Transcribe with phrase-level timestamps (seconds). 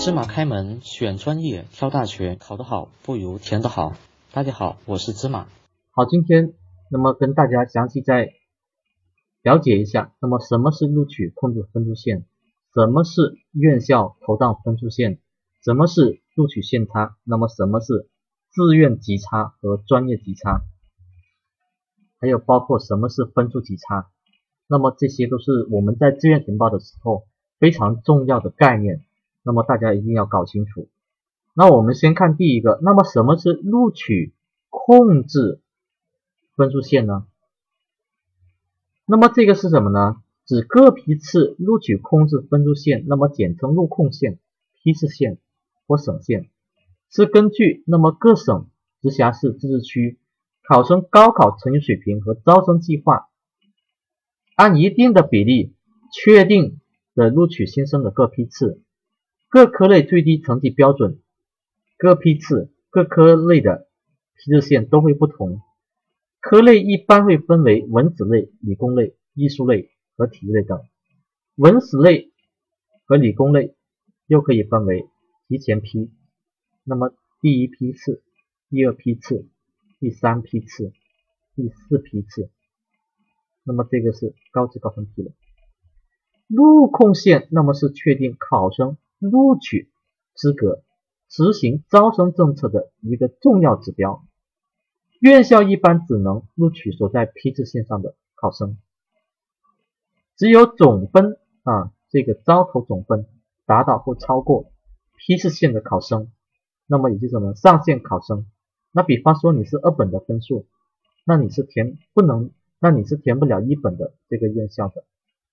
[0.00, 3.94] 芝麻开门，选专业，挑大学，考得好不如填得好。
[4.32, 5.48] 大家好，我是芝麻。
[5.90, 6.54] 好，今天
[6.88, 8.32] 那么跟大家详细再
[9.42, 12.24] 了解一下，那么什么是录取控制分数线？
[12.74, 15.18] 什么是院校投档分数线？
[15.64, 17.16] 什么是录取线差？
[17.24, 18.08] 那么什么是
[18.52, 20.62] 志愿级差和专业级差？
[22.20, 24.08] 还有包括什么是分数级差？
[24.68, 27.24] 那么这些都是我们在志愿填报的时候
[27.58, 29.04] 非常重要的概念。
[29.48, 30.90] 那么大家一定要搞清楚。
[31.54, 34.34] 那我们先看第一个，那么什么是录取
[34.68, 35.62] 控制
[36.54, 37.26] 分数线呢？
[39.06, 40.22] 那么这个是什么呢？
[40.44, 44.38] 指各批次录取控制分数线，那么简称录控线、
[44.82, 45.38] 批次线
[45.86, 46.50] 或省线，
[47.08, 48.68] 是根据那么各省、
[49.00, 50.18] 直辖市、自治区
[50.68, 53.30] 考生高考成绩水平和招生计划，
[54.56, 55.74] 按一定的比例
[56.12, 56.78] 确定
[57.14, 58.82] 的录取新生的各批次。
[59.50, 61.22] 各科类最低成绩标准、
[61.96, 63.88] 各批次、各科类的
[64.36, 65.60] 批次线都会不同。
[66.40, 70.80] 科类一般会分为文史类、理工类、艺术类和体育类等。
[71.56, 72.30] 文史类
[73.06, 73.74] 和理工类
[74.26, 75.08] 又可以分为
[75.48, 76.12] 提前批，
[76.84, 78.22] 那么第一批次、
[78.68, 79.48] 第二批次、
[79.98, 80.92] 第三批次、
[81.56, 82.50] 第四批次，
[83.64, 85.32] 那么这个是高职高分批的。
[86.48, 88.98] 录控线，那么是确定考生。
[89.18, 89.90] 录取
[90.34, 90.82] 资格
[91.28, 94.24] 执行招生政策的一个重要指标，
[95.20, 98.78] 院校一般只能录取所在批次线上的考生，
[100.36, 103.26] 只有总分啊这个招投总分
[103.66, 104.70] 达到或超过
[105.16, 106.30] 批次线的考生，
[106.86, 108.46] 那么也就是什么上线考生。
[108.92, 110.66] 那比方说你是二本的分数，
[111.26, 115.04] 那你是填不能，那你是填不了一本的这个院校的。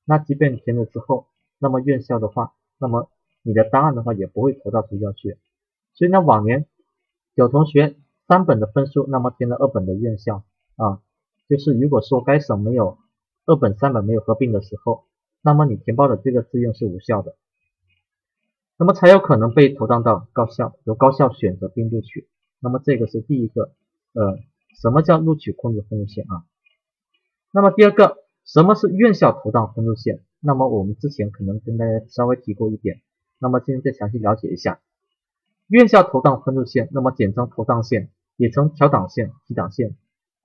[0.06, 3.10] 那即便填了之后，那么院校的话，那么。
[3.48, 5.38] 你的档案的话也不会投到学校去，
[5.94, 6.66] 所以呢，往年
[7.36, 7.96] 有同学
[8.28, 10.44] 三本的分数，那么填了二本的院校
[10.78, 11.00] 啊，
[11.48, 12.98] 就是如果说该省没有
[13.46, 15.04] 二本三本没有合并的时候，
[15.44, 17.36] 那么你填报的这个志愿是无效的，
[18.80, 22.28] 那么才有可能被投档到高校，由高校选择并录取。
[22.60, 23.70] 那么这个是第一个，
[24.14, 24.40] 呃，
[24.82, 26.46] 什么叫录取控制分数线啊？
[27.52, 30.22] 那么第二个，什么是院校投档分数线？
[30.40, 33.02] 那么我们之前可能跟大家稍微提过一点。
[33.40, 34.80] 那么今天再详细了解一下
[35.68, 39.96] 院校投档分数线，那么简称投档线，也称调档线、提档线。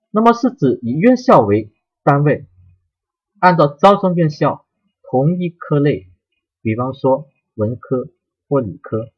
[0.09, 1.71] 那么是指以院校为
[2.03, 2.47] 单位，
[3.39, 4.65] 按照招生院校
[5.09, 6.07] 同一科类，
[6.61, 8.09] 比方说文科
[8.49, 9.11] 或理科，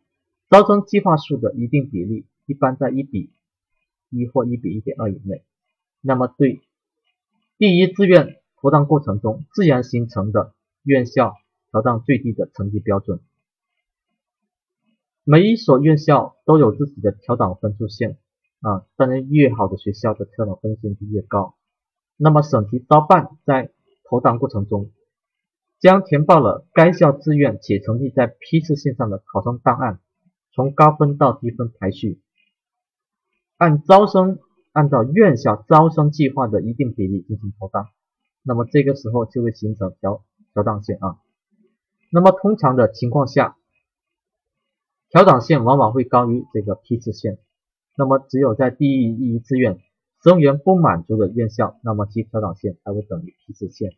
[0.49, 3.31] 招生计划数的一定比例，一般在一比
[4.09, 5.43] 一或一比一点二以内。
[6.01, 6.61] 那么对
[7.57, 11.35] 第一志愿投档过程中自然形成的院校
[11.71, 13.21] 调档最低的成绩标准。
[15.25, 18.17] 每一所院校都有自己的调档分数线
[18.59, 21.55] 啊，当然越好的学校的调档分数线就越高。
[22.17, 23.71] 那么省级招办在
[24.03, 24.91] 投档过程中，
[25.79, 30.01] 将填报了该校志愿且成绩在批次线上的考生档案，
[30.53, 32.21] 从高分到低分排序，
[33.55, 34.39] 按招生
[34.73, 37.87] 按照院校招生计划的一定比例进行投档。
[38.41, 41.15] 那么这个时候就会形成调调档线啊。
[42.11, 43.55] 那么通常的情况下。
[45.13, 47.37] 调档线往往会高于这个批次线，
[47.95, 49.79] 那么只有在第一志愿
[50.23, 53.93] 生源不满足的院校，那么其调档线才会等于批次线。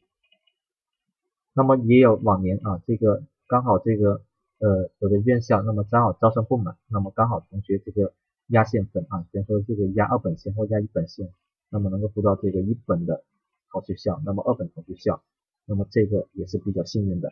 [1.53, 4.23] 那么也有往年啊，这个刚好这个
[4.59, 8.11] 呃有的院校，那么刚好招生不满，那么刚好同学这个
[8.47, 11.31] 压线分啊，比如说这个压二本线或压一本线，
[11.69, 13.23] 那么能够读到这个一本的
[13.69, 15.23] 好学校，那么二本好学校，
[15.65, 17.31] 那么这个也是比较幸运的。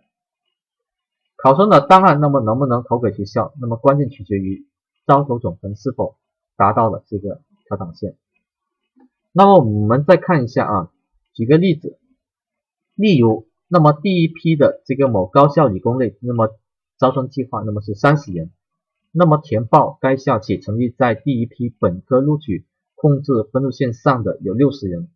[1.44, 3.54] 考生的档案那么能不能投给学校？
[3.60, 4.66] 那么关键取决于
[5.06, 6.16] 招投总分是否
[6.56, 8.16] 达到了这个调档线。
[9.34, 10.92] 那么我们再看一下啊，
[11.34, 12.00] 举个例子，
[12.96, 16.48] 例如，那么第一批的这个某高校理工类，那么
[16.98, 18.50] 招生计划那么是三十人，
[19.12, 22.66] 那么填报该校且成绩在第一批本科录取
[22.96, 25.10] 控制分数线上的有六十人，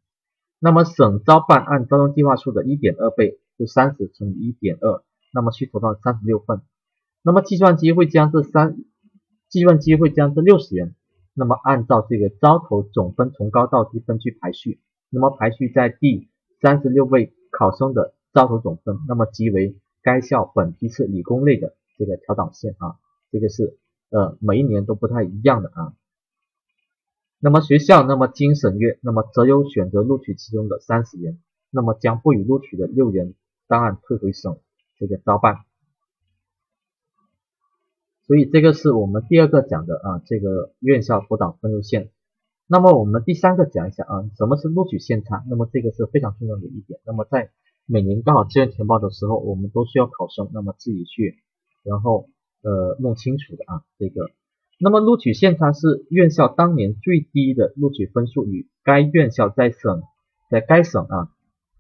[0.60, 5.02] 那么省招办按招生计划数的一点二倍，就三十乘以一点二。
[5.38, 6.64] 那么去投到三十六份，
[7.22, 8.76] 那么计算机会将这三，
[9.50, 10.96] 计算机会将这六十人，
[11.36, 14.80] 那么按照这个招投总分从高到低分去排序，
[15.12, 16.28] 那么排序在第
[16.60, 22.98] 三十六位考生的招投总分，那么即为该校本批次理工类的这个调档线啊，
[23.32, 23.78] 这个是
[24.10, 25.94] 呃每一年都不太一样的啊。
[27.40, 31.38] 那么学校那么经审阅，那么择优选择录取其中的三十人，
[31.70, 33.36] 那么将不予录取的六人
[33.68, 34.58] 档案退回省。
[35.00, 35.66] 这个招办，
[38.26, 42.10] 所以这个是我们第二个讲的啊，这个院校辅导分数线。
[42.68, 45.44] 那么我们第三个讲一下啊，什么是录取线差？
[45.50, 47.00] 那么这个是非常重要的一点。
[47.06, 47.52] 那么在
[47.86, 51.38] 每年高考志愿填报的时候，我们都需要考生那么自己去，
[51.84, 52.30] 然后
[52.64, 54.32] 呃弄清楚的啊这个。
[54.80, 60.04] 那么录取线差是院校当年最低的录取分数与该院校在省
[60.52, 61.32] 在该省啊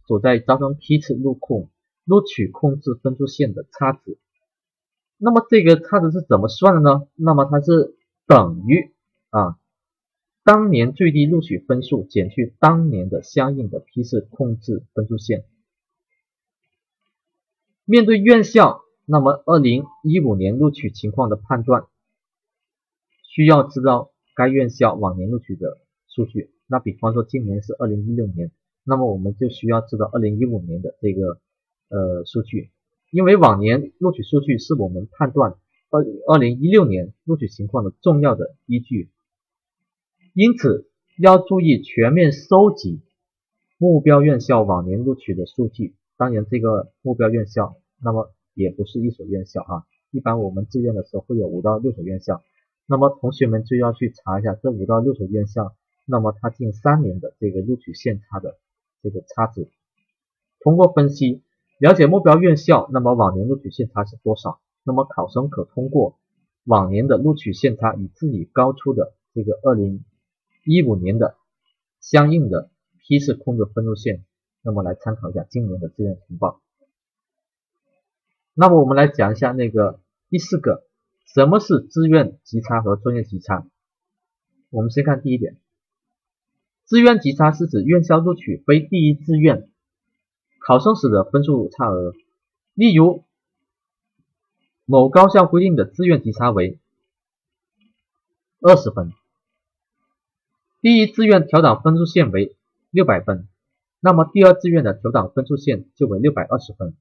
[0.07, 1.69] 所在招生批次录控
[2.07, 4.17] 录取控制分数线的差值。
[5.17, 7.07] 那么这个差值是怎么算的呢？
[7.15, 7.95] 那么它是
[8.25, 8.91] 等于
[9.29, 9.59] 啊。
[10.43, 15.43] 当年最低录取分数减去当年的相应的批次控制分数线。
[17.83, 21.87] 面对院校，那么二零一五年录取情况的判断，
[23.23, 26.51] 需要知道该院校往年录取的数据。
[26.65, 28.51] 那比方说今年是二零一六年，
[28.85, 31.41] 那么我们就需要知道二零一五年的这个
[31.89, 32.71] 呃数据，
[33.11, 35.55] 因为往年录取数据是我们判断
[35.89, 39.09] 二二零一六年录取情况的重要的依据。
[40.33, 43.01] 因此，要注意全面收集
[43.77, 45.95] 目标院校往年录取的数据。
[46.15, 49.83] 当然，这个目标院校，那么也不是一所院校啊。
[50.11, 52.43] 一般我们志愿的时候会有五到六所院校，
[52.85, 55.75] 那么同学们就要去查一下这五到六所院校，
[56.05, 58.57] 那么它近三年的这个录取线差的
[59.01, 59.69] 这个差值。
[60.59, 61.43] 通过分析
[61.79, 64.59] 了解目标院校，那么往年录取线差是多少？
[64.83, 66.17] 那么考生可通过
[66.63, 70.03] 往年的录取线差与自己高出的这个二零。
[70.69, 71.37] 一五年的
[72.01, 72.69] 相应的
[72.99, 74.25] 批次控制分数线，
[74.61, 76.59] 那么来参考一下今年的志愿填报。
[78.53, 80.83] 那么我们来讲一下那个第四个，
[81.25, 83.65] 什么是志愿级差和专业级差？
[84.69, 85.55] 我们先看第一点，
[86.85, 89.69] 志愿级差是指院校录取非第一志愿
[90.67, 92.13] 考生时的分数差额。
[92.73, 93.23] 例如，
[94.83, 96.77] 某高校规定的志愿级差为
[98.59, 99.13] 二十分。
[100.81, 102.57] 第一志愿调档分数线为
[102.89, 103.47] 六百分，
[104.01, 106.97] 那么第二志愿的调档分数线就为六百二十分。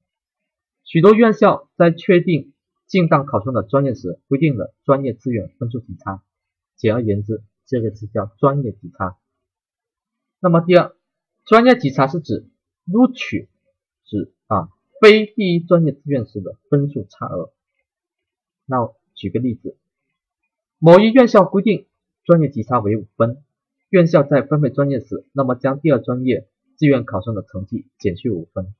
[0.85, 2.53] 许多院校在确定
[2.85, 6.23] 进档考生的专业时，规定了专业志愿分数级差。
[6.77, 9.17] 简而言之，这个是叫专业级差。
[10.39, 10.95] 那么第二，
[11.43, 12.47] 专业级差是指
[12.85, 13.49] 录取
[14.47, 17.53] 啊非第一专业志愿时的分数差额。
[18.65, 19.77] 那举个例子，
[20.79, 21.87] 某一院校规定
[22.23, 23.43] 专业级差为五分。
[23.89, 28.73] 院校在分配专业时，那么将第二专业志愿考生的成绩减去五分，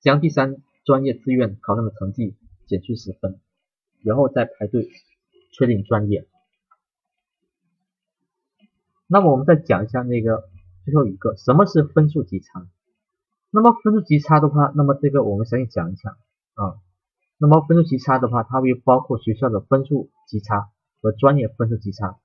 [0.00, 2.36] 将第三专业志愿考生的成绩
[2.66, 3.40] 减去十分，
[4.02, 4.90] 然后再排队
[5.52, 6.26] 确定专业。
[9.06, 10.48] 那么我们再讲一下那个
[10.84, 12.68] 最后一个，什么是分数级差？
[13.54, 16.10] 那么分数级差的话，那么这个我们详细讲一下
[16.54, 16.80] 啊。
[17.36, 20.70] 那么分数级差的话，它会包括学校的分数级差
[21.02, 22.18] 和专业分数级差。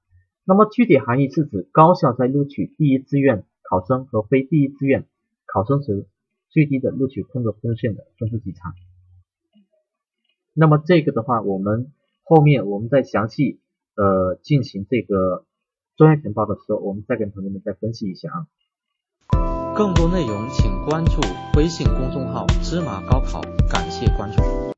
[0.45, 5.06] 那么具体含义是指高校在录取第一志愿考生和非第一志愿
[5.45, 6.07] 考生时
[6.50, 8.73] 最低的录取控制分数线的分数级差。
[10.53, 11.91] 那么这个的话，我们
[12.23, 13.59] 后面我们再详细
[13.95, 15.45] 呃进行这个
[15.97, 18.47] 专业填报的时候，我们再跟同学们再分析一下啊。
[19.77, 21.21] 更多内容请关注
[21.56, 23.39] 微信公众号“芝麻高考”，
[23.69, 24.76] 感谢关注。